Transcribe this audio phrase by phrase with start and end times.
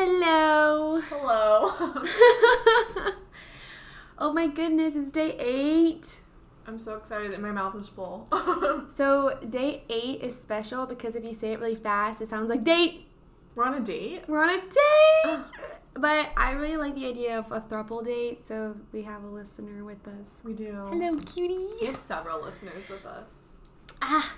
[0.00, 1.00] Hello.
[1.00, 1.72] Hello.
[4.18, 6.20] oh my goodness, it's day eight.
[6.68, 8.28] I'm so excited that my mouth is full.
[8.90, 12.62] So, day eight is special because if you say it really fast, it sounds like
[12.62, 13.08] date.
[13.56, 14.22] We're on a date?
[14.28, 15.44] We're on a date.
[15.94, 19.82] but I really like the idea of a throuple date, so we have a listener
[19.82, 20.28] with us.
[20.44, 20.90] We do.
[20.92, 21.66] Hello, cutie.
[21.80, 23.30] We have several listeners with us.
[24.00, 24.32] Ah.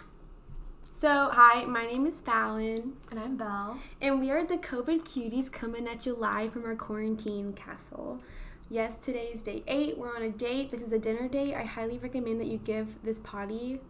[1.01, 3.79] So, hi, my name is Fallon, And I'm Belle.
[4.03, 8.20] and we are the COVID cuties coming at you live from our quarantine castle.
[8.69, 9.97] Yes, today is day eight.
[9.97, 10.69] We're on a date.
[10.69, 11.55] This is a dinner date.
[11.55, 13.80] I highly recommend that you give this potty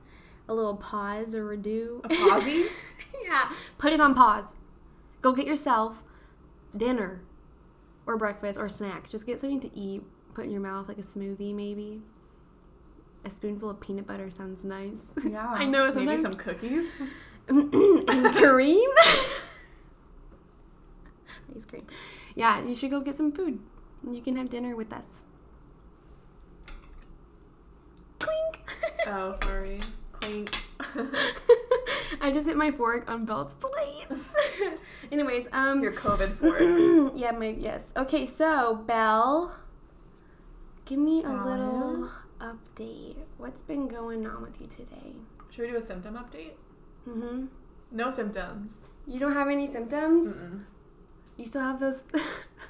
[0.49, 1.99] a little pause or redo.
[2.05, 2.69] A pausey?
[3.25, 3.51] yeah.
[3.77, 4.55] Put it on pause.
[5.21, 6.05] Go get yourself
[6.77, 7.23] dinner
[8.07, 9.11] or breakfast or snack.
[9.11, 10.05] Just get something to eat.
[10.33, 12.03] Put in your mouth like a smoothie, maybe.
[13.25, 15.03] A spoonful of peanut butter sounds nice.
[15.25, 15.47] Yeah.
[15.49, 16.87] I know, Maybe sometimes- some cookies.
[17.49, 18.91] and cream.
[21.57, 21.87] Ice cream.
[22.35, 23.59] Yeah, you should go get some food.
[24.09, 25.21] You can have dinner with us.
[28.19, 28.61] Clink.
[29.07, 29.79] Oh, sorry.
[30.13, 30.51] Clink.
[32.21, 34.07] I just hit my fork on Belle's plate.
[35.13, 37.13] Anyways, um Your COVID fork.
[37.17, 37.93] yeah, my yes.
[37.97, 39.55] Okay, so Belle,
[40.85, 42.09] give me a little
[42.41, 43.17] update.
[43.39, 45.15] What's been going on with you today?
[45.51, 46.53] Should we do a symptom update?
[47.09, 47.47] Mm-hmm.
[47.93, 48.73] No symptoms.
[49.07, 50.27] You don't have any symptoms?
[50.39, 50.65] Mm-mm.
[51.37, 52.03] You still have those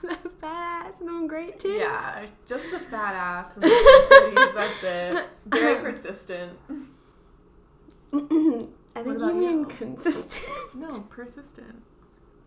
[0.03, 1.81] that fat ass and them great titties?
[1.81, 5.27] Yeah, just the fat ass and the that's it.
[5.47, 6.53] Very persistent.
[8.13, 9.67] I think you mean you?
[9.67, 10.75] consistent.
[10.75, 11.83] No, persistent.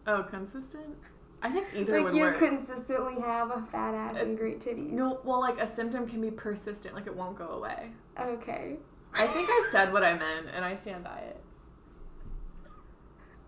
[0.07, 0.97] Oh, consistent?
[1.45, 2.39] I think either like would you work.
[2.39, 4.89] consistently have a fat ass and great titties.
[4.91, 7.91] No, well, like a symptom can be persistent, like it won't go away.
[8.19, 8.77] Okay.
[9.13, 11.39] I think I said what I meant, and I stand by it.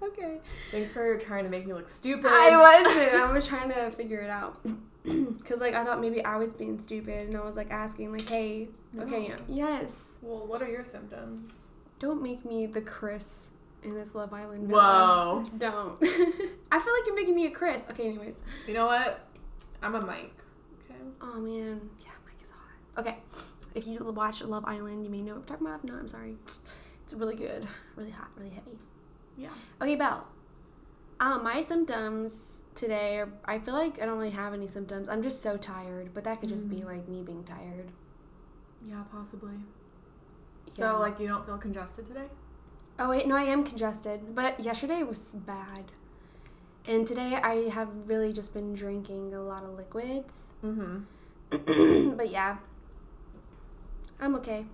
[0.03, 0.39] Okay.
[0.71, 2.25] Thanks for trying to make me look stupid.
[2.27, 3.13] I wasn't.
[3.13, 4.59] Uh, I was trying to figure it out.
[5.45, 8.27] Cause like I thought maybe I was being stupid, and I was like asking like,
[8.27, 9.35] "Hey, okay, No.
[9.47, 11.59] yes, Well, what are your symptoms?
[11.97, 13.51] don't make me the Chris
[13.85, 15.45] in this Love Island." Whoa.
[15.45, 15.57] villa.
[15.57, 15.97] Don't.
[16.71, 17.85] I feel like you're making me a Chris.
[17.89, 18.43] Okay, anyways.
[18.67, 19.27] You know what?
[19.81, 20.33] I'm a Mike.
[20.83, 20.99] Okay.
[21.21, 22.99] Oh man, yeah, Mike is hot.
[23.01, 23.17] Okay,
[23.73, 25.83] if you watch Love Island, you may know what I'm talking about.
[25.83, 26.35] No, I'm sorry.
[27.03, 28.79] It's really good, really hot, really heavy.
[29.37, 29.49] Yeah.
[29.81, 30.25] Okay, Belle.
[31.19, 33.29] Um, my symptoms today are.
[33.45, 35.07] I feel like I don't really have any symptoms.
[35.07, 36.85] I'm just so tired, but that could just be Mm.
[36.85, 37.91] like me being tired.
[38.85, 39.53] Yeah, possibly.
[40.67, 40.73] Yeah.
[40.73, 42.27] So, like, you don't feel congested today?
[42.97, 44.33] Oh wait, no, I am congested.
[44.35, 45.85] But yesterday was bad,
[46.87, 50.53] and today I have really just been drinking a lot of liquids.
[50.63, 52.13] Mm-hmm.
[52.17, 52.57] but yeah,
[54.19, 54.65] I'm okay.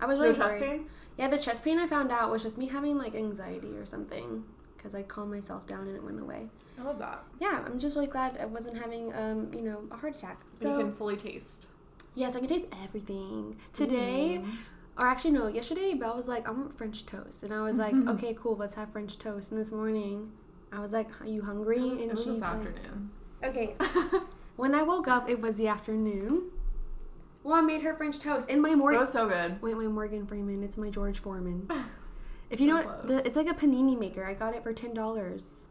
[0.00, 0.70] I was No really chest worried.
[0.70, 0.86] pain?
[1.18, 4.44] Yeah, the chest pain I found out was just me having like anxiety or something
[4.76, 6.48] because I calmed myself down and it went away.
[6.80, 7.22] I love that.
[7.38, 10.40] Yeah, I'm just really glad I wasn't having um, you know, a heart attack.
[10.56, 11.66] So So you can fully taste.
[12.14, 13.56] yes, I can taste everything.
[13.74, 14.50] Today, Mm.
[14.98, 17.94] Or actually no, yesterday Belle was like, I want French toast, and I was like,
[18.08, 19.50] okay, cool, let's have French toast.
[19.50, 20.32] And this morning,
[20.72, 21.78] I was like, are you hungry?
[21.78, 23.10] It was, and was she's this like, afternoon.
[23.44, 23.74] okay.
[24.56, 26.50] When I woke up, it was the afternoon.
[27.42, 29.00] Well, I made her French toast in my It morning.
[29.00, 29.60] was so good.
[29.62, 30.62] Wait, my Morgan Freeman.
[30.62, 31.68] It's my George Foreman.
[32.50, 34.26] If you know So what, the, it's like a panini maker.
[34.26, 35.62] I got it for ten dollars.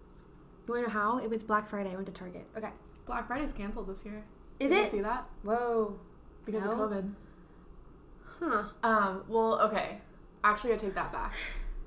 [0.68, 1.20] You wanna know how?
[1.20, 1.92] It was Black Friday.
[1.92, 2.48] I went to Target.
[2.58, 2.70] Okay.
[3.06, 4.24] Black Friday's canceled this year.
[4.60, 4.84] Is Did it?
[4.86, 5.26] you see that?
[5.44, 6.00] Whoa.
[6.44, 6.72] Because No.
[6.72, 7.12] of COVID.
[8.42, 8.64] Huh.
[8.84, 10.00] Um, well, okay.
[10.44, 11.34] Actually, I take that back.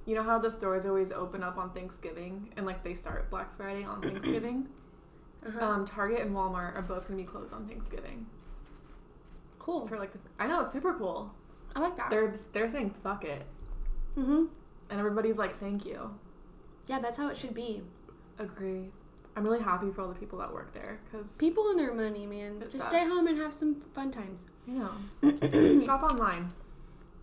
[0.06, 3.56] You know how the stores always open up on Thanksgiving and like they start Black
[3.56, 4.68] Friday on Thanksgiving?
[5.46, 5.62] Uh-huh.
[5.62, 8.24] Um, Target and Walmart are both gonna be closed on Thanksgiving
[9.64, 9.86] cool.
[9.86, 10.12] for like.
[10.12, 11.32] The, I know it's super cool.
[11.74, 12.10] I like that.
[12.10, 13.44] They're they're saying fuck it,
[14.16, 14.44] mm-hmm.
[14.90, 16.14] and everybody's like thank you.
[16.86, 17.82] Yeah, that's how it should be.
[18.38, 18.90] Agree.
[19.36, 22.26] I'm really happy for all the people that work there because People and their money,
[22.26, 22.60] man.
[22.62, 24.46] It Just stay home and have some fun times.
[24.66, 26.52] you know shop online.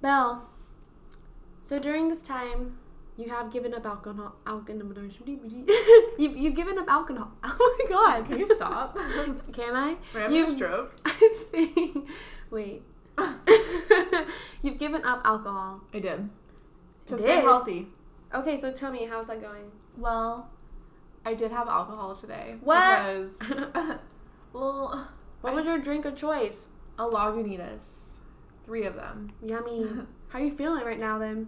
[0.01, 0.49] Belle.
[1.63, 2.77] So during this time,
[3.17, 4.35] you have given up alcohol.
[4.45, 4.77] Alcohol.
[6.17, 7.31] you you've given up alcohol.
[7.43, 8.25] Oh my god.
[8.25, 8.95] Can you stop?
[9.53, 9.89] Can I?
[9.91, 10.95] Am I having a stroke?
[11.05, 12.09] I think.
[12.49, 12.81] Wait.
[14.61, 15.81] You've given up alcohol.
[15.93, 16.29] I did.
[17.07, 17.43] To You stay did?
[17.43, 17.87] healthy.
[18.33, 19.71] Okay, so tell me, how's that going?
[19.97, 20.49] Well,
[21.25, 22.55] I did have alcohol today.
[22.61, 22.77] What?
[23.03, 23.39] Because,
[24.53, 25.07] well,
[25.41, 26.65] What was your drink of choice?
[26.99, 27.81] a Lagunitas.
[28.65, 29.31] Three of them.
[29.45, 29.87] Yummy.
[30.29, 31.47] How are you feeling right now then?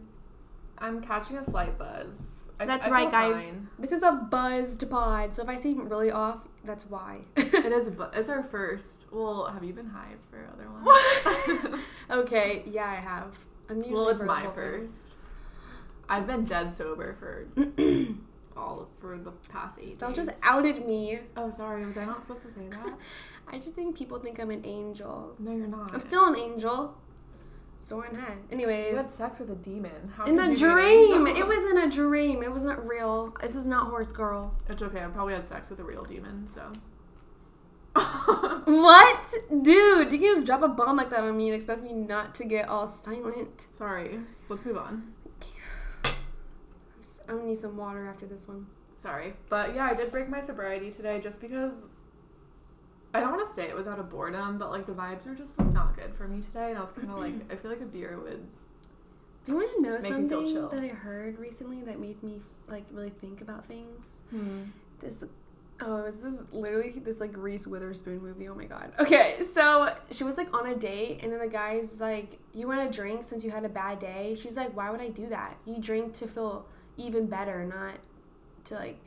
[0.78, 2.44] I'm catching a slight buzz.
[2.60, 3.52] I- That's I right, guys.
[3.52, 3.68] fine.
[3.80, 7.19] This is a buzzed pod, so if I seem really off, that's why.
[7.36, 7.90] It is.
[7.92, 9.08] bu- It's our first.
[9.12, 11.81] Well, have you been high for other ones?
[12.10, 13.38] okay, yeah, I have.
[13.69, 14.88] I'm usually well, it's my whole thing.
[14.88, 15.16] first.
[16.10, 17.48] I've been dead sober for
[19.04, 21.20] for the past eight Y'all just outed me.
[21.36, 21.86] Oh, sorry.
[21.86, 22.98] Was I not supposed to say that?
[23.52, 25.36] I just think people think I'm an angel.
[25.40, 25.94] No, you're not.
[25.94, 26.98] I'm still an angel.
[27.80, 28.36] Soaring high.
[28.36, 30.14] You Anyways, had sex with a demon.
[30.16, 31.28] How in a you be an dream.
[31.28, 32.42] It was in a dream.
[32.42, 33.36] It wasn't real.
[33.42, 34.56] This is not horse girl.
[34.70, 35.04] It's okay.
[35.04, 36.72] I probably had sex with a real demon, so.
[38.66, 40.14] What, dude?
[40.14, 42.46] You can just drop a bomb like that on me and expect me not to
[42.46, 43.68] get all silent.
[43.78, 44.22] Sorry.
[44.48, 45.14] Let's move on.
[47.28, 48.68] I'm gonna need some water after this one.
[49.04, 49.34] Sorry.
[49.50, 51.88] But yeah, I did break my sobriety today just because
[53.14, 55.36] I don't want to say it was out of boredom, but like the vibes were
[55.36, 56.70] just like not good for me today.
[56.70, 58.48] And I was kind of like, I feel like a beer would.
[59.46, 62.40] You want to know Make me feel something that I heard recently that made me
[62.70, 64.22] like really think about things?
[64.30, 64.62] Hmm.
[65.02, 65.26] This
[65.82, 68.48] oh, was this literally this like Reese Witherspoon movie.
[68.48, 68.94] Oh my god.
[69.00, 72.90] Okay, so she was like on a date, and then the guy's like, "You want
[72.90, 75.58] a drink since you had a bad day?" She's like, "Why would I do that?
[75.66, 76.66] You drink to feel
[76.96, 77.96] even better, not
[78.65, 79.00] to like."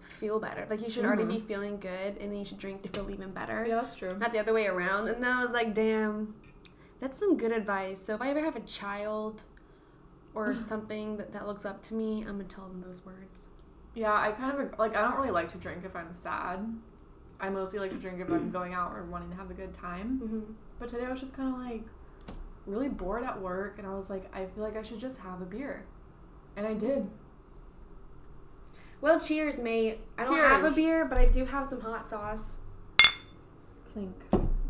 [0.00, 2.88] feel better like you should already be feeling good and then you should drink to
[2.90, 4.18] feel even better Yeah, that's true.
[4.18, 5.08] not the other way around.
[5.08, 6.34] And then I was like, damn,
[7.00, 8.02] that's some good advice.
[8.02, 9.44] So if I ever have a child
[10.34, 13.48] or something that, that looks up to me, I'm gonna tell them those words.
[13.94, 14.94] Yeah, I kind of like.
[14.96, 16.60] I don't really like to drink if I'm sad.
[17.40, 19.72] I mostly like to drink if I'm going out or wanting to have a good
[19.72, 20.20] time.
[20.22, 20.52] Mm-hmm.
[20.78, 21.82] But today I was just kind of like
[22.66, 25.40] really bored at work, and I was like, I feel like I should just have
[25.40, 25.86] a beer,
[26.56, 27.08] and I did.
[29.00, 30.00] Well, cheers, mate.
[30.18, 32.58] I don't have a beer, but I do have some hot sauce.
[33.92, 34.14] Clink.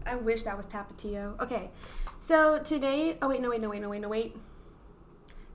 [0.07, 1.39] I wish that was Tapatio.
[1.41, 1.71] Okay,
[2.21, 3.19] so today.
[3.21, 4.37] Oh wait, no, wait, no, wait, no, wait, no, wait.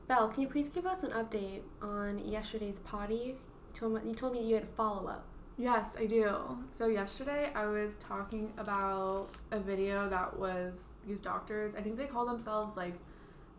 [0.08, 3.38] Belle, can you please give us an update on yesterday's potty?
[3.74, 5.26] You told me you told me you had a follow up.
[5.58, 6.58] Yes, I do.
[6.72, 11.76] So yesterday I was talking about a video that was these doctors.
[11.76, 12.94] I think they call themselves like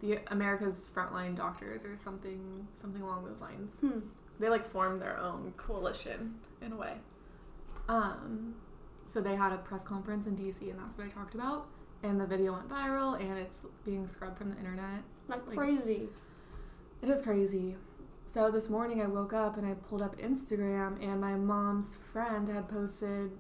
[0.01, 3.81] the America's Frontline Doctors or something, something along those lines.
[3.81, 4.01] Hmm.
[4.39, 6.95] They like formed their own coalition in a way.
[7.89, 8.55] Um,
[9.07, 11.67] so they had a press conference in DC, and that's what I talked about.
[12.03, 15.03] And the video went viral, and it's being scrubbed from the internet.
[15.29, 16.09] Like Like- crazy.
[17.03, 17.77] It is crazy.
[18.25, 22.49] So this morning I woke up and I pulled up Instagram and my mom's friend
[22.49, 23.31] had posted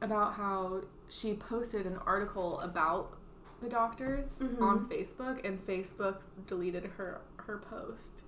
[0.00, 3.12] about how she posted an article about
[3.60, 4.60] the doctors Mhm.
[4.62, 8.24] on Facebook and Facebook deleted her her post.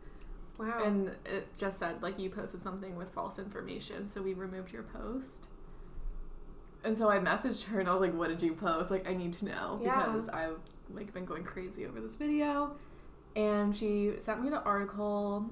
[0.62, 0.85] Wow.
[0.85, 4.85] And it just said like you posted something with false information, so we removed your
[4.85, 5.49] post.
[6.85, 8.91] And so I messaged her and I was like, "What did you post?
[8.91, 10.06] Like I need to know Yeah.
[10.06, 10.59] because I've
[10.93, 12.76] like been going crazy over this video."
[13.35, 15.50] And she sent me the article.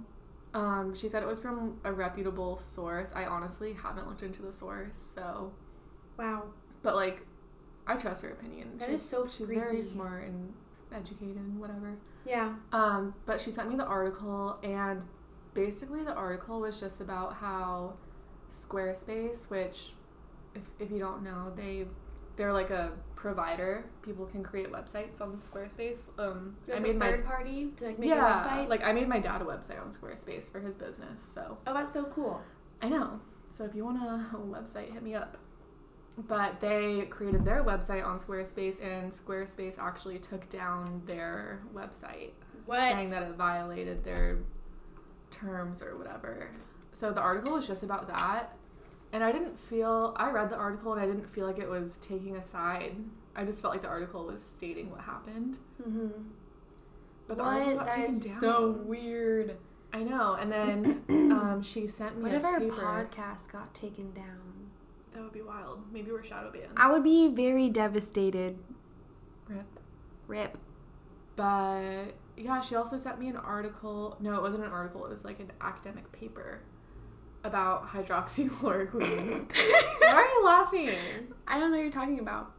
[0.54, 3.10] Um, she said it was from a reputable source.
[3.14, 5.52] I honestly haven't looked into the source, so
[6.18, 6.44] wow.
[6.82, 7.26] but like
[7.86, 8.78] I trust her opinion.
[8.78, 10.52] That she's, is so she's very smart and
[10.92, 11.96] educated and whatever.
[12.26, 12.54] Yeah.
[12.72, 15.02] Um, but she sent me the article, and
[15.54, 17.94] basically the article was just about how
[18.52, 19.92] Squarespace, which,
[20.54, 21.86] if, if you don't know, they
[22.36, 23.84] they're like a provider.
[24.02, 26.08] People can create websites on Squarespace.
[26.18, 28.68] Um, I made my third party to like make yeah, a website.
[28.68, 31.20] like I made my dad a website on Squarespace for his business.
[31.26, 32.40] So oh, that's so cool.
[32.80, 33.20] I know.
[33.50, 35.36] So if you want a website, hit me up.
[36.28, 42.32] But they created their website on Squarespace, and Squarespace actually took down their website
[42.66, 42.78] What?
[42.92, 44.38] saying that it violated their
[45.30, 46.50] terms or whatever.
[46.92, 48.56] So the article was just about that.
[49.12, 51.96] And I didn't feel, I read the article and I didn't feel like it was
[51.98, 52.96] taking a side.
[53.34, 55.58] I just felt like the article was stating what happened.
[55.82, 56.08] mm-hmm.
[57.26, 58.34] But the article got That taken is down.
[58.40, 59.56] so weird.
[59.92, 60.34] I know.
[60.34, 62.74] And then um, she sent me What a if our paper.
[62.76, 64.59] podcast got taken down?
[65.12, 65.80] That would be wild.
[65.92, 66.72] Maybe we're shadow banned.
[66.76, 68.58] I would be very devastated.
[69.48, 69.66] Rip.
[70.28, 70.56] Rip.
[71.36, 74.16] But yeah, she also sent me an article.
[74.20, 75.04] No, it wasn't an article.
[75.04, 76.60] It was like an academic paper
[77.42, 79.50] about hydroxychloroquine.
[80.00, 80.90] Why are you laughing?
[81.48, 82.52] I don't know what you're talking about.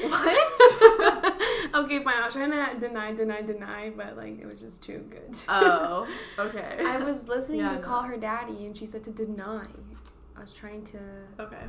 [0.00, 0.38] What?
[1.74, 2.14] okay, fine.
[2.14, 5.36] I was trying to deny, deny, deny, but like it was just too good.
[5.48, 6.06] Oh,
[6.38, 6.78] okay.
[6.80, 7.80] I was listening Yeah, to no.
[7.82, 9.66] call her daddy, and she said to deny.
[10.40, 10.98] I was trying to.
[11.38, 11.64] Okay.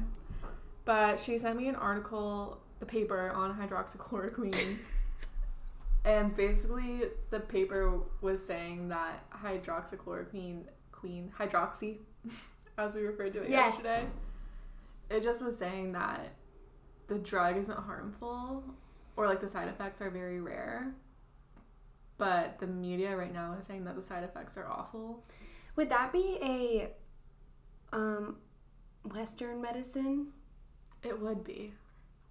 [0.86, 4.78] But she sent me an article, the paper on hydroxychloroquine.
[6.06, 7.02] and basically,
[7.32, 10.64] the paper was saying that hydroxychloroquine,
[10.94, 11.98] queen, hydroxy,
[12.78, 13.74] as we referred to it Yes.
[13.74, 14.08] yesterday,
[15.10, 16.32] it just was saying that
[17.08, 18.64] the drug isn't harmful
[19.18, 20.94] or like the side effects are very rare.
[22.18, 25.26] But the media right now is saying that the side effects are awful.
[25.76, 26.92] Would that be a
[27.94, 28.38] um
[29.04, 30.28] Western medicine?
[31.04, 31.74] It would be.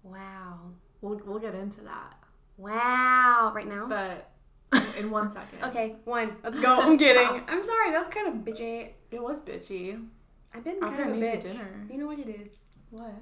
[0.03, 0.59] Wow.
[1.01, 2.15] We'll, we'll get into that.
[2.57, 3.51] Wow.
[3.55, 3.87] Right now?
[3.87, 4.31] But
[4.97, 5.63] in one second.
[5.63, 6.35] Okay, one.
[6.43, 6.81] Let's go.
[6.81, 7.43] I'm kidding.
[7.47, 7.91] I'm sorry.
[7.91, 8.89] That's kind of bitchy.
[9.11, 10.05] It was bitchy.
[10.53, 11.53] I've been kind of a made you bitch.
[11.53, 11.87] dinner.
[11.89, 12.59] You know what it is?
[12.89, 13.13] What?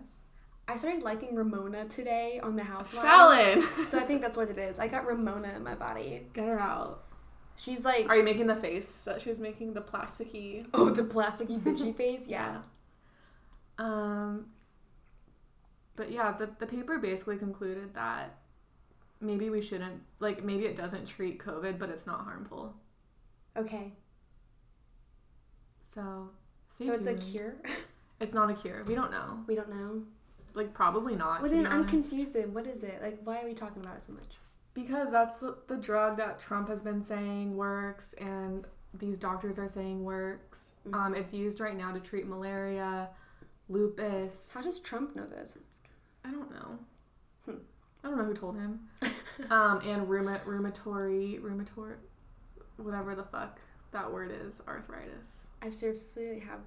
[0.68, 3.03] I started liking Ramona today on the Housewives.
[3.03, 3.63] Fallon.
[3.88, 4.77] so I think that's what it is.
[4.77, 6.27] I got Ramona in my body.
[6.34, 7.06] Get her out.
[7.56, 10.65] She's like, Are you making the face that she's making the plasticky?
[10.74, 12.25] oh, the plasticky bitchy face.
[12.27, 12.62] Yeah.
[13.80, 14.48] Um.
[15.96, 18.38] But yeah, the the paper basically concluded that
[19.20, 22.76] maybe we shouldn't like maybe it doesn't treat COVID, but it's not harmful.
[23.58, 23.94] Okay.
[25.94, 26.30] So.
[26.78, 27.56] So it's a cure.
[28.20, 28.84] It's not a cure.
[28.84, 29.40] We don't know.
[29.48, 30.04] we don't know.
[30.54, 31.42] Like probably not.
[31.42, 32.34] Well, then I'm confused.
[32.34, 33.00] Then what is it?
[33.02, 34.36] Like, why are we talking about it so much?
[34.74, 39.70] Because that's the, the drug that Trump has been saying works, and these doctors are
[39.70, 40.72] saying works.
[40.88, 41.00] Mm-hmm.
[41.00, 43.10] Um, it's used right now to treat malaria,
[43.70, 44.50] lupus.
[44.54, 45.58] How does Trump know this?
[46.26, 46.80] I don't know.
[47.46, 47.58] Hmm.
[48.04, 48.80] I don't know who told him.
[49.50, 51.96] um, and rheuma, rheumatory, rheumatory,
[52.78, 53.60] whatever the fuck
[53.92, 55.48] that word is, arthritis.
[55.62, 56.60] I seriously have.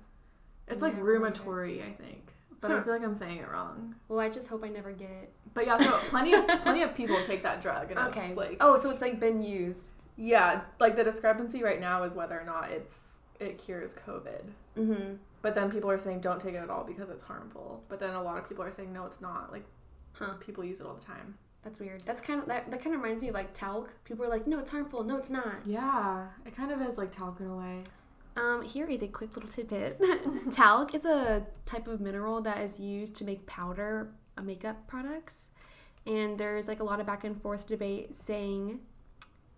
[0.68, 1.82] It's like heard it.
[1.82, 2.32] I think.
[2.61, 3.97] But I feel like I'm saying it wrong.
[4.09, 5.32] Well, I just hope I never get it.
[5.52, 8.28] But yeah, so plenty of plenty of people take that drug, and Okay.
[8.28, 9.92] it's like Oh, so it's like been used.
[10.16, 14.42] Yeah, like the discrepancy right now is whether or not it's it cures COVID.
[14.78, 15.14] Mm-hmm.
[15.42, 17.84] But then people are saying don't take it at all because it's harmful.
[17.88, 19.52] But then a lot of people are saying no, it's not.
[19.52, 19.64] Like
[20.14, 20.34] Huh.
[20.40, 21.37] people use it all the time.
[21.64, 22.02] That's weird.
[22.04, 22.70] That's kind of that.
[22.70, 23.92] That kind of reminds me of like talc.
[24.04, 25.04] People are like, no, it's harmful.
[25.04, 25.56] No, it's not.
[25.64, 27.82] Yeah, it kind of is like talc in a way.
[28.37, 30.00] Um, here is a quick little tidbit.
[30.50, 35.50] talc is a type of mineral that is used to make powder uh, makeup products,
[36.06, 38.80] and there's like a lot of back and forth debate saying,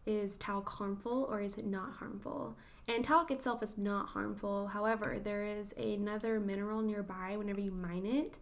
[0.06, 2.56] is talc harmful or is it not harmful?
[2.86, 4.68] And talc itself is not harmful.
[4.68, 8.38] However, there is another mineral nearby whenever you mine it.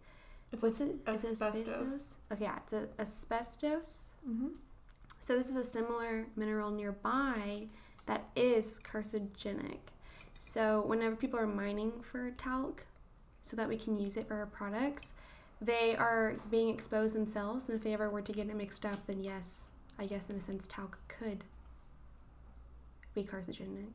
[0.51, 0.97] It's What's it?
[1.07, 1.67] Is it asbestos.
[1.67, 2.15] asbestos?
[2.31, 4.11] Okay, yeah, it's a asbestos.
[4.29, 4.49] Mm-hmm.
[5.21, 7.67] So this is a similar mineral nearby
[8.05, 9.79] that is carcinogenic.
[10.39, 12.85] So whenever people are mining for talc,
[13.43, 15.13] so that we can use it for our products,
[15.61, 17.69] they are being exposed themselves.
[17.69, 19.65] And if they ever were to get it mixed up, then yes,
[19.97, 21.43] I guess in a sense talc could
[23.13, 23.93] be carcinogenic.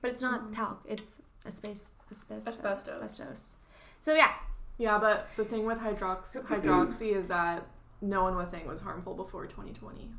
[0.00, 0.54] But it's not Mhm.
[0.54, 0.82] talc.
[0.86, 1.96] It's asbestos.
[2.10, 2.46] Asbestos.
[2.54, 2.94] Asbestos.
[3.02, 3.54] asbestos.
[4.00, 4.32] So yeah,
[4.78, 7.66] Yeah, but the thing with hydrox hydroxy is that
[8.00, 10.10] no one was saying it was harmful before 2020.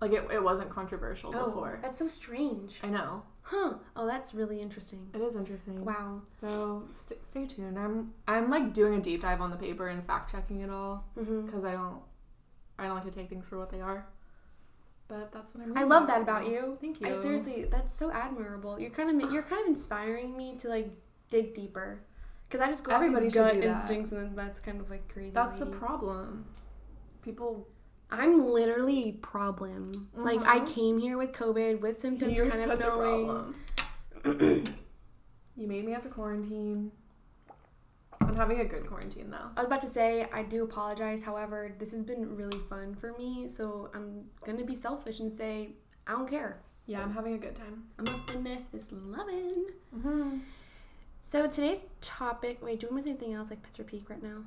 [0.00, 1.78] Like it, it wasn't controversial oh, before.
[1.82, 2.80] that's so strange.
[2.82, 3.22] I know.
[3.42, 3.74] Huh?
[3.94, 5.08] Oh, that's really interesting.
[5.14, 5.84] It is interesting.
[5.84, 6.22] Wow.
[6.38, 7.78] So st- stay tuned.
[7.78, 11.04] I'm I'm like doing a deep dive on the paper and fact checking it all
[11.14, 12.02] because I don't
[12.78, 14.06] I don't like to take things for what they are.
[15.08, 15.76] But that's what I'm.
[15.78, 16.76] I love that about you.
[16.80, 17.06] Thank you.
[17.08, 18.78] I seriously, that's so admirable.
[18.80, 20.90] You're kind of you're kind of inspiring me to like
[21.30, 22.00] dig deeper,
[22.44, 25.08] because I just go Everybody off these gut instincts, and then that's kind of like
[25.12, 25.30] crazy.
[25.30, 26.46] That's the problem.
[27.22, 27.68] People.
[28.10, 30.08] I'm literally problem.
[30.14, 30.66] Like I Mhm.
[30.68, 33.54] came here with COVID, with symptoms, You're kind such of a knowing.
[34.24, 34.64] problem.
[35.56, 36.92] you made me have to quarantine.
[38.20, 39.50] I'm having a good quarantine though.
[39.56, 41.22] I was about to say I do apologize.
[41.22, 45.70] However, this has been really fun for me, so I'm gonna be selfish and say
[46.06, 46.60] I don't care.
[46.86, 47.84] Yeah, I'm having a good time.
[47.98, 49.66] I'm gonna finesse this lovin'.
[49.96, 50.38] Mm-hmm.
[51.20, 52.62] So today's topic.
[52.62, 54.44] Wait, do we want to say anything else like pits or peak right now?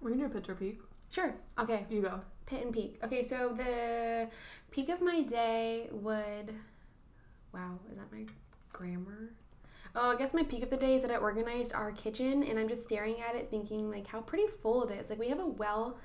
[0.00, 0.80] We can do a picture peek.
[1.10, 1.34] Sure.
[1.58, 1.84] Okay.
[1.90, 2.20] You go.
[2.46, 3.00] Pit and peak.
[3.02, 4.28] Okay, so the
[4.70, 6.54] peak of my day would.
[7.52, 8.24] Wow, is that my
[8.72, 9.30] grammar?
[9.94, 12.58] Oh, I guess my peak of the day is that I organized our kitchen and
[12.58, 15.10] I'm just staring at it thinking like how pretty full it is.
[15.10, 15.98] Like we have a well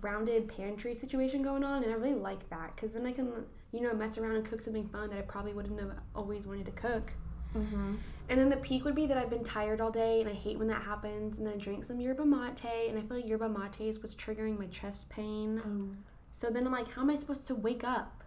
[0.00, 3.32] rounded pantry situation going on and I really like that because then I can,
[3.72, 6.66] you know, mess around and cook something fun that I probably wouldn't have always wanted
[6.66, 7.12] to cook.
[7.56, 7.94] Mm-hmm.
[8.28, 10.58] And then the peak would be that I've been tired all day and I hate
[10.58, 11.38] when that happens.
[11.38, 14.14] And then I drink some yerba mate and I feel like yerba mate is what's
[14.14, 15.60] triggering my chest pain.
[15.66, 15.96] Oh.
[16.32, 18.21] So then I'm like, how am I supposed to wake up?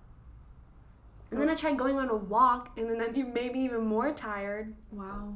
[1.35, 4.13] And then I tried going on a walk, and then I'd be maybe even more
[4.13, 4.73] tired.
[4.91, 5.35] Wow.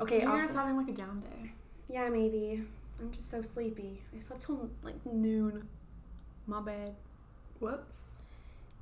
[0.00, 1.52] Okay, Maybe you're just having like a down day.
[1.88, 2.62] yeah, maybe.
[3.00, 4.00] I'm just so sleepy.
[4.16, 5.68] I slept till like noon.
[6.46, 6.94] My bad.
[7.60, 8.18] Whoops.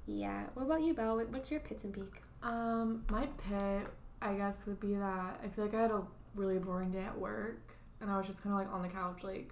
[0.07, 0.45] Yeah.
[0.55, 1.19] What about you, Belle?
[1.31, 2.23] What's your pits and peak?
[2.43, 3.87] Um, my pit,
[4.23, 6.03] I guess, would be that I feel like I had a
[6.35, 7.61] really boring day at work,
[8.01, 9.51] and I was just kind of like on the couch, like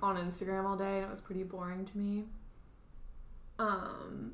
[0.00, 2.24] on Instagram all day, and it was pretty boring to me.
[3.58, 4.32] Um,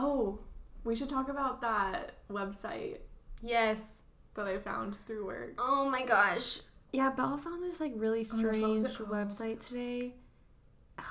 [0.00, 0.38] oh,
[0.84, 2.98] we should talk about that website
[3.42, 4.02] Yes.
[4.34, 5.54] that I found through work.
[5.58, 6.60] Oh my gosh.
[6.92, 9.10] Yeah, Bella found this like really Oh gosh, what was strange it called?
[9.10, 10.14] website today.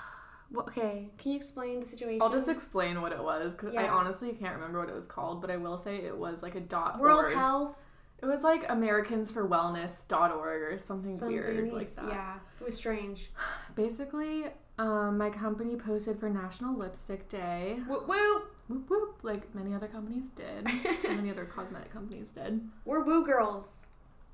[0.51, 2.23] Well, okay, can you explain the situation?
[2.23, 3.93] I'll just explain what it was because I Yeah.
[3.93, 6.59] honestly can't remember what it was called, but I will say it was like a
[6.59, 7.33] dot World org.
[7.35, 7.75] Health.
[8.21, 12.07] It was like AmericansForWellness.org or something, weird like that.
[12.09, 13.31] Yeah, it was strange.
[13.75, 14.45] Basically,
[14.77, 17.79] um, my company posted for National Lipstick Day.
[17.87, 18.55] Whoop whoop.
[18.67, 20.67] Whoop whoop, like many other companies did.
[21.05, 22.61] and many other cosmetic companies did.
[22.85, 23.79] We're woo girls.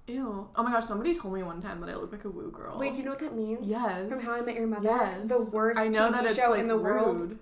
[0.07, 0.47] Ew.
[0.55, 2.77] Oh my gosh, somebody told me one time that I look like a woo girl.
[2.77, 3.61] Wait, do you know what that means?
[3.63, 4.07] Yes.
[4.07, 4.83] From How I Met Your Mother.
[4.83, 5.27] Yes.
[5.27, 7.39] The worst I know TV that it's show like in the world.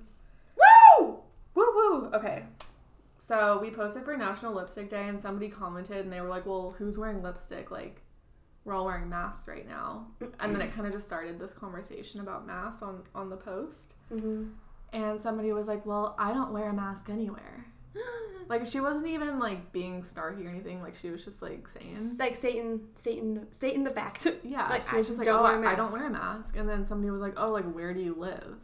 [0.56, 1.18] Woo!
[1.56, 2.10] Woo woo.
[2.14, 2.44] Okay.
[3.26, 6.76] So we posted for National Lipstick Day and somebody commented and they were like, Well,
[6.78, 7.72] who's wearing lipstick?
[7.72, 8.02] Like,
[8.66, 10.08] we're all wearing masks right now.
[10.40, 13.94] And then it kind of just started this conversation about masks on, on the post.
[14.14, 14.46] Mm-hmm.
[14.92, 17.66] And somebody was like, Well, I don't wear a mask anywhere.
[18.50, 20.82] Like, she wasn't even like being snarky or anything.
[20.82, 21.92] Like, she was just like saying.
[21.92, 24.28] It's like Satan, Satan, Satan the fact.
[24.44, 26.10] Yeah, Like, she I was just just like, "Oh, I- I mask." don't wear a
[26.10, 28.58] mask." And then somebody was like, "Oh, like where do you live?"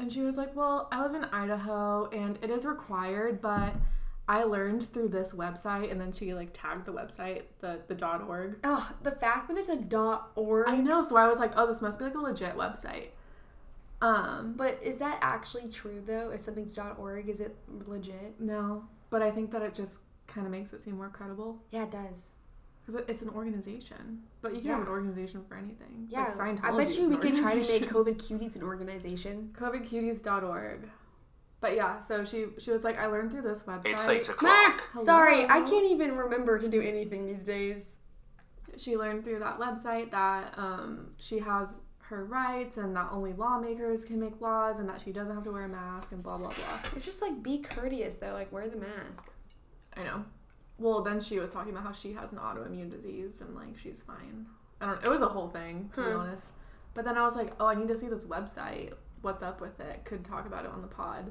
[0.00, 3.74] And she was like, "Well, I live in Idaho, and it is required, but
[4.26, 8.22] I learned through this website." And then she like tagged the website, the the dot
[8.22, 8.58] .org.
[8.64, 10.66] Oh, the fact that it's a dot org.
[10.68, 13.08] I know, so I was like, "Oh, this must be like a legit website."
[14.02, 16.30] Um, But is that actually true though?
[16.30, 17.54] If something's dot org, is it
[17.86, 18.40] legit?
[18.40, 21.82] no, but I think that it just kind of makes it seem more credible Yeah,
[21.82, 22.28] it does.
[22.86, 24.22] Because it's an organization.
[24.42, 24.72] But you can Yeah.
[24.78, 26.06] have an organization for anything.
[26.08, 27.88] Yeah, like Scientology I bet you we can try to make.
[27.88, 29.54] COVID cuties an organization.
[29.58, 30.88] covidcuties.org.
[31.60, 33.86] But yeah, so she she was like, I learned through this website.
[33.86, 34.82] It's 8 Meh, o'clock.
[35.04, 37.96] sorry, I can't even remember to do anything these days.
[38.78, 44.04] She learned through that website that um, she has her rights and that only lawmakers
[44.06, 46.48] can make laws and that she doesn't have to wear a mask and blah blah
[46.48, 46.78] blah.
[46.96, 49.30] It's just like be courteous though, like wear the mask.
[49.96, 50.24] I know.
[50.80, 54.02] Well, then she was talking about how she has an autoimmune disease and like she's
[54.02, 54.46] fine.
[54.80, 55.04] I don't.
[55.04, 56.16] It was a whole thing to be Hmm.
[56.16, 56.52] honest.
[56.94, 58.94] But then I was like, oh, I need to see this website.
[59.22, 60.04] What's up with it?
[60.04, 61.30] Could talk about it on the pod.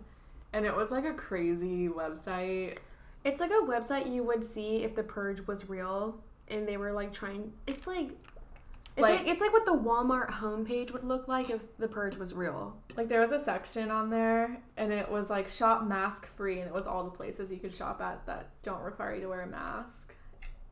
[0.53, 2.77] And it was like a crazy website.
[3.25, 6.91] It's like a website you would see if the purge was real and they were
[6.93, 8.11] like trying it's like
[8.99, 12.17] it's like, Like- it's like what the Walmart homepage would look like if the purge
[12.17, 12.77] was real.
[12.97, 16.67] Like there was a section on there and it was like shop mask free and
[16.67, 19.41] it was all the places you could shop at that don't require you to wear
[19.41, 20.13] a mask.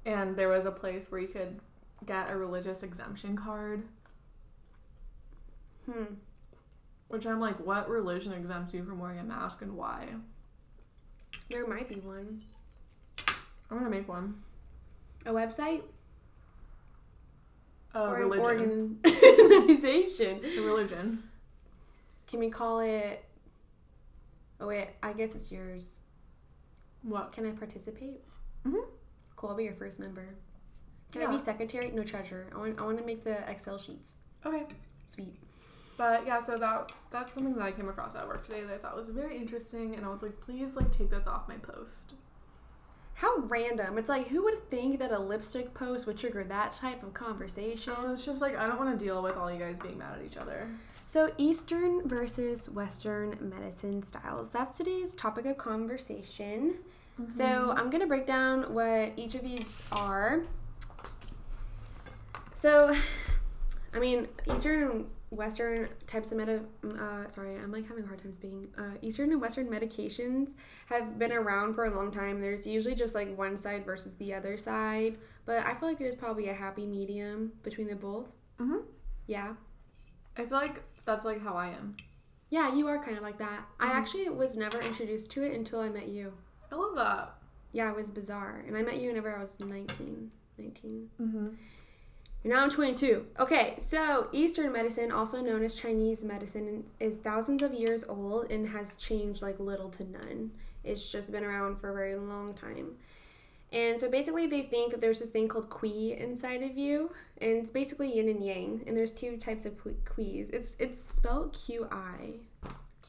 [0.05, 1.59] And there was a place where you could
[2.05, 3.83] get a religious exemption card,
[5.85, 6.15] Hmm.
[7.07, 10.07] which I'm like, what religion exempts you from wearing a mask and why?
[11.49, 12.41] There might be one.
[13.69, 14.43] I'm gonna make one.
[15.25, 15.81] A website?
[17.97, 18.99] A or religion.
[19.05, 20.41] organization.
[20.45, 21.23] A religion.
[22.27, 23.23] Can we call it
[24.59, 26.01] Oh wait, I guess it's yours.
[27.03, 27.31] What?
[27.31, 28.21] Can I participate?
[28.65, 28.85] Mhm.
[29.35, 30.27] Cool, I'll be your first member.
[31.11, 31.91] Can I be secretary?
[31.91, 32.47] No treasurer.
[32.53, 34.15] I want I want to make the Excel sheets.
[34.45, 34.63] Okay.
[35.05, 35.35] Sweet.
[35.97, 38.77] But yeah, so that that's something that I came across at work today that I
[38.77, 42.13] thought was very interesting and I was like, please like take this off my post.
[43.17, 43.97] How random.
[43.97, 47.93] It's like who would think that a lipstick post would trigger that type of conversation?
[47.95, 50.19] So it's just like I don't want to deal with all you guys being mad
[50.19, 50.67] at each other.
[51.09, 54.51] So, Eastern versus Western medicine styles.
[54.51, 56.79] That's today's topic of conversation.
[57.31, 57.71] So, mm-hmm.
[57.71, 60.43] I'm going to break down what each of these are.
[62.55, 62.93] So,
[63.93, 66.61] I mean, Eastern Western types of meta.
[66.83, 68.67] Uh, sorry, I'm like having a hard time speaking.
[68.77, 70.51] Uh, Eastern and Western medications
[70.87, 72.39] have been around for a long time.
[72.39, 76.15] There's usually just like one side versus the other side, but I feel like there's
[76.15, 78.27] probably a happy medium between the both.
[78.59, 78.83] Mhm.
[79.25, 79.55] Yeah.
[80.37, 81.95] I feel like that's like how I am.
[82.49, 83.65] Yeah, you are kind of like that.
[83.79, 83.95] I Mhm.
[83.95, 86.33] actually was never introduced to it until I met you.
[86.71, 87.35] I love that.
[87.73, 88.63] Yeah, it was bizarre.
[88.65, 90.31] And I met you whenever I was 19.
[90.57, 91.09] 19.
[91.21, 91.47] Mm-hmm.
[92.47, 93.25] And now I'm 22.
[93.41, 98.69] Okay, so Eastern medicine, also known as Chinese medicine, is thousands of years old and
[98.69, 100.51] has changed like little to none.
[100.81, 102.91] It's just been around for a very long time.
[103.73, 107.57] And so basically, they think that there's this thing called qi inside of you, and
[107.57, 108.81] it's basically yin and yang.
[108.87, 110.49] And there's two types of qi- qis.
[110.53, 112.35] It's it's spelled Q I.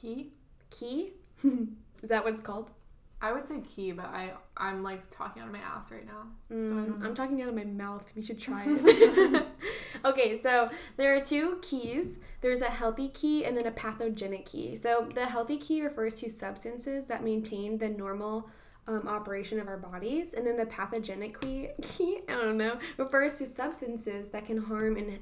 [0.03, 0.31] Qi.
[0.71, 1.13] Key?
[1.45, 2.73] is that what it's called?
[3.21, 6.23] I would say key, but I I'm like talking out of my ass right now.
[6.49, 7.07] so I Mm, don't know.
[7.07, 8.05] I'm talking out of my mouth.
[8.15, 9.47] We should try it.
[10.05, 12.19] okay, so there are two keys.
[12.43, 14.77] There's a healthy key and then a pathogenic key.
[14.77, 18.49] So the healthy key refers to substances that maintain the normal
[18.87, 23.35] um, operation of our bodies, and then the pathogenic key, key, I don't know, refers
[23.37, 25.19] to substances that can harm in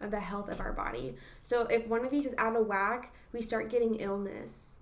[0.00, 1.16] uh, the health of our body.
[1.42, 4.76] So if one of these is out of whack, we start getting illness.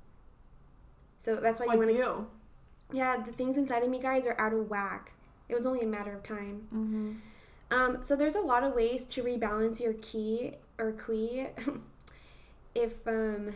[1.18, 2.26] So that's why like you want to.
[2.92, 5.12] Yeah, the things inside of me, guys, are out of whack.
[5.48, 6.68] It was only a matter of time.
[6.74, 7.12] Mm-hmm.
[7.70, 11.48] Um, so there's a lot of ways to rebalance your key or qui
[12.74, 13.52] if um,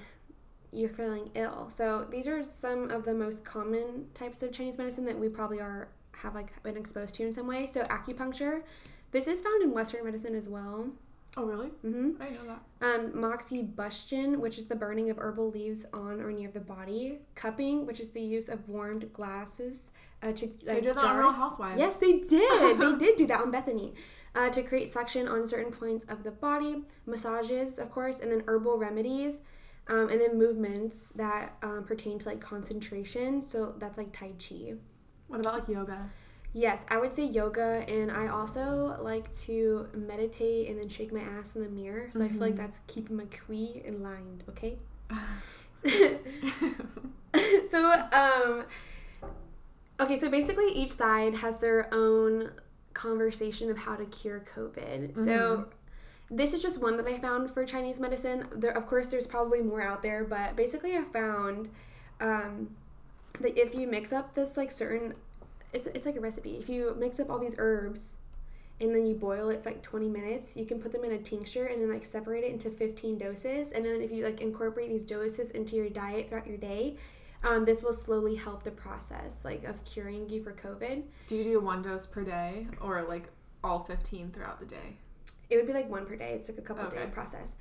[0.70, 1.68] you're feeling ill.
[1.70, 5.60] So these are some of the most common types of Chinese medicine that we probably
[5.60, 7.66] are have like been exposed to in some way.
[7.66, 8.62] So acupuncture,
[9.10, 10.88] this is found in Western medicine as well.
[11.36, 11.68] Oh, really?
[11.84, 12.22] Mm-hmm.
[12.22, 12.62] I know that.
[12.86, 17.20] Um, moxibustion, which is the burning of herbal leaves on or near the body.
[17.34, 19.90] Cupping, which is the use of warmed glasses
[20.22, 21.36] uh, to They like, did that on Real jars.
[21.36, 21.78] Housewives.
[21.78, 22.78] Yes, they did.
[22.78, 23.94] they did do that on Bethenny.
[24.34, 28.42] Uh, to create suction on certain points of the body, massages, of course, and then
[28.46, 29.40] herbal remedies,
[29.88, 33.42] um, and then movements that um, pertain to like concentration.
[33.42, 34.74] So that's like Tai Chi.
[35.28, 36.10] What about like yoga?
[36.54, 41.20] Yes, I would say yoga, and I also like to meditate and then shake my
[41.20, 42.08] ass in the mirror.
[42.12, 42.58] So I feel like Mhm.
[42.58, 44.42] that's keeping my qui line.
[44.50, 44.76] okay?
[47.70, 48.64] so, um,
[49.98, 52.50] okay, so basically each side has their own
[52.94, 55.16] conversation of how to cure COVID.
[55.24, 55.68] So,
[56.30, 58.46] this is just one that I found for Chinese medicine.
[58.54, 61.68] There, of course, there's probably more out there, but basically, I found
[62.20, 62.70] um,
[63.40, 65.14] that if you mix up this like certain,
[65.72, 66.56] it's it's like a recipe.
[66.56, 68.16] If you mix up all these herbs
[68.80, 71.18] and then you boil it for like 20 minutes you can put them in a
[71.18, 73.72] tincture and then like separate it into 15 doses.
[73.72, 76.96] And then if you like incorporate these doses into your diet throughout your day
[77.44, 81.02] um, this will slowly help the process like of curing you for covid.
[81.26, 83.28] Do you do one dose per day or like
[83.64, 84.96] all 15 throughout the day?
[85.52, 86.32] it would be like one per day.
[86.32, 87.54] It's like a couple day process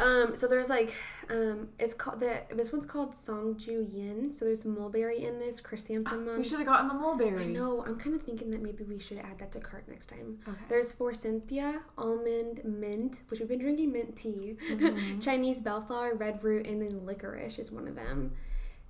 [0.00, 0.94] um, so there's like
[1.30, 6.38] um, it's called the this one's called songju yin so there's mulberry in this chrysanthemum
[6.38, 7.44] We should have gotten the mulberry.
[7.44, 7.84] I know.
[7.84, 10.38] I'm kind of thinking that maybe we should add that to cart next time.
[10.48, 10.56] Okay.
[10.68, 15.20] There's forsythia, almond, mint, which we've been drinking mint tea, Mhm.
[15.26, 18.32] Chinese bellflower, red root, and then licorice is one of them.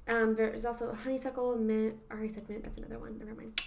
[0.07, 1.97] Um, there's also honeysuckle, mint.
[2.11, 2.64] I already said mint.
[2.64, 3.18] That's another one.
[3.18, 3.61] Never mind.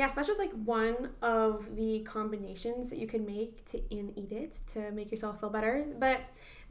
[0.00, 4.16] Yeah, so that's just like one of the combinations that you can make to and
[4.16, 5.84] eat it to make yourself feel better.
[5.98, 6.20] But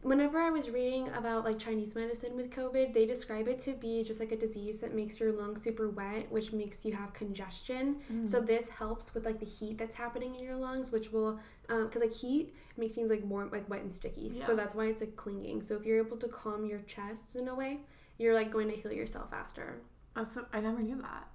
[0.01, 4.03] whenever I was reading about like Chinese medicine with COVID, they describe it to be
[4.03, 7.97] just like a disease that makes your lungs super wet, which makes you have congestion.
[8.11, 8.27] Mm.
[8.27, 12.01] So this helps with like the heat that's happening in your lungs, which will, because
[12.01, 14.31] like heat makes things like more like wet and sticky.
[14.31, 15.61] So that's why it's like clinging.
[15.61, 17.81] So if you're able to calm your chest in a way,
[18.17, 19.81] you're like going to heal yourself faster,
[20.15, 21.27] That's so, I never knew that.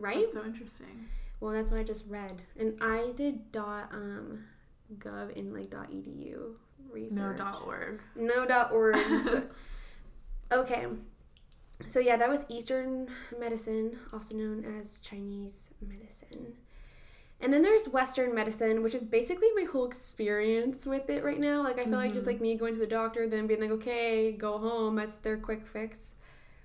[0.00, 0.22] right?
[0.22, 1.06] That's so interesting.
[1.40, 4.44] Well, that's what I just read, and I did dot um,
[4.98, 6.52] gov in like dot edu
[6.90, 7.18] research.
[7.18, 8.00] No dot org.
[8.14, 9.44] No dot orgs.
[10.52, 10.86] okay.
[11.88, 16.54] So yeah, that was Eastern medicine, also known as Chinese medicine.
[17.38, 21.62] And then there's Western medicine, which is basically my whole experience with it right now.
[21.62, 22.30] Like I feel like just Mhm.
[22.32, 24.96] like me going to the doctor, then being like, okay, go home.
[24.96, 26.14] That's their quick fix.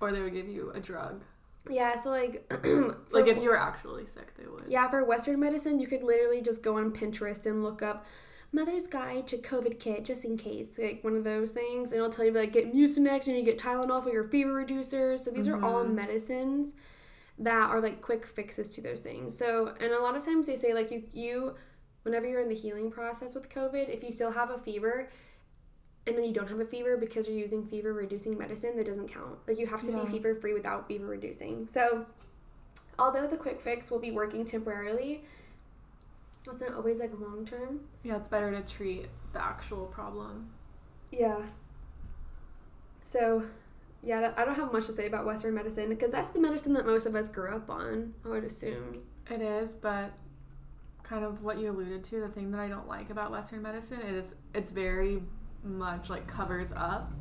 [0.00, 1.22] Or they would give you a drug.
[1.70, 2.00] Yeah.
[2.00, 2.44] So like,
[3.12, 4.64] Like if you were actually sick, they would.
[4.68, 8.04] Yeah, for Western medicine, you could literally just go on Pinterest and look up
[8.52, 12.10] Mother's Guide to COVID Kit just in case, like one of those things, and it'll
[12.10, 15.20] tell you like get Mucinex and you get Tylenol for your fever reducers.
[15.20, 15.94] So these are all Mhm.
[15.94, 16.74] medicines
[17.38, 19.36] that are like quick fixes to those things.
[19.36, 21.54] So and a lot of times they say like you you
[22.02, 25.08] whenever you're in the healing process with COVID, if you still have a fever
[26.06, 29.08] and then you don't have a fever because you're using fever reducing medicine, that doesn't
[29.08, 29.38] count.
[29.46, 30.04] Like you have to Yeah.
[30.04, 31.66] be fever free without fever reducing.
[31.66, 32.06] So
[32.98, 35.24] although the quick fix will be working temporarily,
[36.50, 37.80] it's not always like long term.
[38.02, 40.50] Yeah, it's better to treat the actual problem.
[41.12, 41.42] Yeah.
[43.04, 43.44] So,
[44.02, 46.72] yeah, that, I don't have much to say about Western medicine because that's the medicine
[46.74, 48.14] that most of us grew up on.
[48.24, 49.02] I would assume.
[49.30, 50.12] It is, but
[51.04, 54.00] kind of what you alluded to, the thing that I don't like about Western medicine
[54.00, 55.22] is it's very
[55.64, 57.12] much like covers up.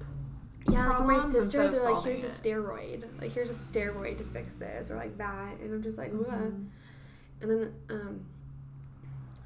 [0.69, 3.05] Yeah, like my sister, they're like, "Here's a steroid.
[3.19, 6.29] Like, here's a steroid to fix this," or like that, and I'm just like, "What?"
[6.29, 6.67] Mhm.
[7.41, 8.25] And then, um,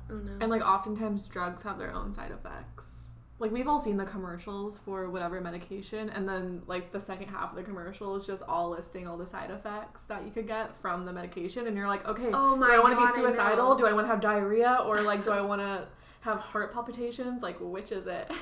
[0.08, 0.38] I don't know.
[0.42, 3.08] And like oftentimes drugs have their own side effects.
[3.40, 7.50] Like we've all seen the commercials for whatever medication and then like the second half
[7.50, 10.74] of the commercial is just all listing all the side effects that you could get
[10.82, 13.72] from the medication and you're like, okay, oh my do I want to be suicidal?
[13.72, 13.78] know.
[13.78, 15.86] Do I want to have diarrhea or like do I want to
[16.22, 17.42] have heart palpitations?
[17.44, 18.32] Like which is it?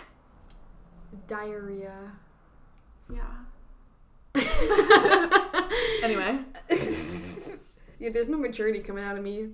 [1.28, 2.12] Diarrhea.
[3.14, 3.46] Yeah.
[6.04, 6.40] Anyway,
[8.00, 9.48] yeah, there's no maturity coming out of me.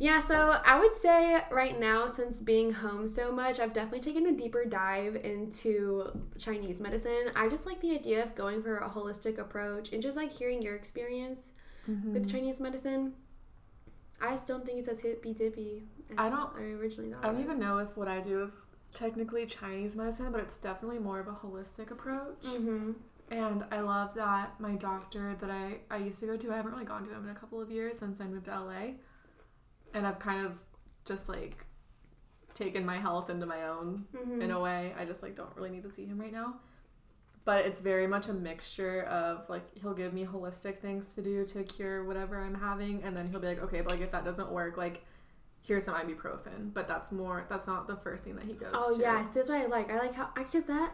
[0.00, 4.26] Yeah, so I would say right now, since being home so much, I've definitely taken
[4.26, 7.30] a deeper dive into Chinese medicine.
[7.36, 10.60] I just like the idea of going for a holistic approach and just like hearing
[10.60, 11.52] your experience
[11.86, 12.30] with Mhm.
[12.30, 13.12] Chinese medicine.
[14.20, 17.24] I just don't think it's as hippy dippy as I don't- I originally thought.
[17.24, 18.50] I don't even know if what I do is
[18.92, 22.42] technically Chinese medicine, but it's definitely more of a holistic approach.
[22.42, 22.94] Mhm.
[23.30, 26.72] And I love that my doctor that I, I used to go to, I haven't
[26.72, 28.94] really gone to him in a couple of years since I moved to LA.
[29.94, 30.54] And I've kind of
[31.04, 31.64] just like
[32.54, 34.42] taken my health into my own Mhm.
[34.42, 34.92] in a way.
[34.98, 36.60] I just like don't really need to see him right now.
[37.46, 41.44] but it's very much a mixture of like he'll give me holistic things to do
[41.46, 44.24] to cure whatever I'm having, and then he'll be like, okay, but like if that
[44.26, 45.02] doesn't work, like
[45.62, 46.72] here's some ibuprofen.
[46.74, 47.44] But that's more.
[47.48, 48.70] That's not the first thing that he goes.
[48.74, 49.00] Oh to.
[49.00, 49.90] yeah, so that's what I like.
[49.90, 50.92] I like how I guess that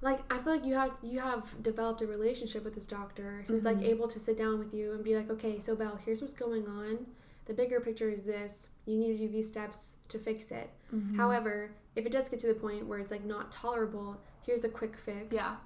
[0.00, 3.64] like I feel like you have you have developed a relationship with this doctor who's
[3.64, 3.88] like Mhm.
[3.88, 6.66] able to sit down with you and be like, okay, so Belle, here's what's going
[6.68, 7.06] on.
[7.46, 8.68] The bigger picture is this.
[8.86, 10.70] You need to do these steps to fix it.
[10.94, 11.16] Mhm.
[11.16, 14.68] However, if it does get to the point where it's like not tolerable, here's a
[14.68, 15.34] quick fix.
[15.34, 15.56] yeah,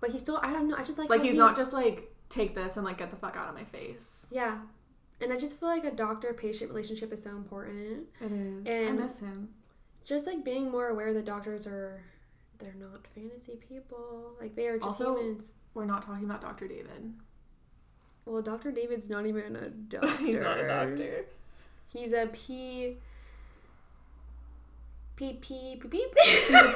[0.00, 0.76] But he still, I don't know.
[0.76, 3.16] I just like like he's he- not just like take this and like get the
[3.16, 4.26] fuck out of my face.
[4.30, 4.58] Yeah,
[5.22, 8.06] and I just feel like a doctor-patient relationship is so important.
[8.20, 8.66] It is.
[8.66, 9.50] And- I miss him.
[10.04, 12.00] Just like being more aware that doctors are,
[12.58, 14.32] they're not fantasy people.
[14.40, 15.52] Like they are just Also- humans.
[15.74, 16.68] We're not talking about Dr.
[16.68, 17.14] David.
[18.26, 18.72] Well, Dr.
[18.72, 20.08] David's not even a doctor.
[20.18, 21.24] He's not a doctor.
[21.88, 22.98] He's a P.
[25.16, 26.06] P P P P.
[26.50, 26.72] PA.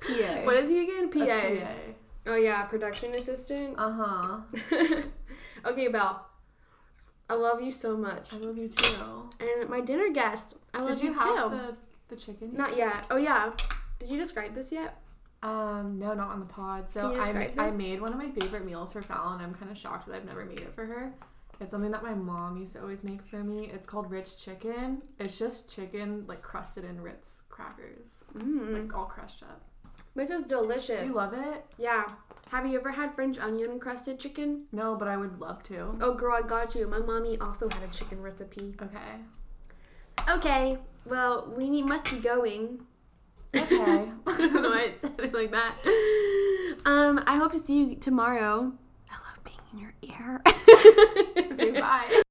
[0.00, 0.40] PA.
[0.44, 1.10] What is he again?
[1.10, 1.20] PA.
[1.24, 1.94] A
[2.26, 3.74] Oh yeah, production assistant.
[3.78, 4.40] Uh huh.
[5.64, 6.26] okay, Belle.
[7.30, 8.32] I love you so much.
[8.32, 9.28] I love you too.
[9.40, 11.56] And my dinner guest, I love Did you you, have too.
[11.56, 11.76] the
[12.08, 12.54] the chicken?
[12.54, 13.06] Not yet.
[13.10, 13.52] Oh yeah.
[13.98, 15.00] Did you describe this yet?
[15.42, 16.90] Um, no, not on the pod.
[16.90, 19.40] So I, I made one of my favorite meals for Fallon.
[19.40, 21.12] I'm kind of shocked that I've never made it for her.
[21.60, 23.66] It's something that my mom used to always make for me.
[23.72, 25.02] It's called Ritz chicken.
[25.18, 28.72] It's just chicken like crusted in Ritz crackers, Mm.
[28.72, 29.60] like all crushed up.
[30.14, 31.00] This is delicious.
[31.00, 31.64] Do you love it?
[31.76, 32.04] yeah.
[32.50, 34.64] Have you ever had French onion crusted chicken?
[34.72, 35.98] No, but I would love to.
[36.00, 36.86] Oh girl, I got you.
[36.86, 38.74] My mommy also had a chicken recipe.
[38.80, 38.98] Okay.
[40.30, 40.78] Okay.
[41.04, 42.80] Well, we need must be going.
[43.54, 44.08] Okay.
[44.26, 45.74] I don't know why I said it like that.
[46.86, 48.72] Um, I hope to see you tomorrow.
[49.10, 50.40] I love being in your ear.
[50.46, 51.70] okay.
[51.80, 52.22] Bye.